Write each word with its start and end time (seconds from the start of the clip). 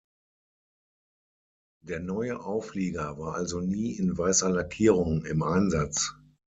Der 1.85 1.99
neue 1.99 2.39
Auflieger 2.43 3.19
war 3.19 3.35
also 3.35 3.59
nie 3.59 3.95
in 3.99 4.17
weißer 4.17 4.49
Lackierung 4.49 5.25
im 5.25 5.43
Einsatz. 5.43 6.15